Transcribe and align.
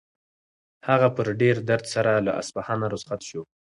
هغه 0.87 1.07
په 1.15 1.21
ډېر 1.41 1.55
درد 1.69 1.85
سره 1.93 2.11
له 2.25 2.31
اصفهانه 2.41 2.85
رخصت 2.93 3.21
شو. 3.29 3.41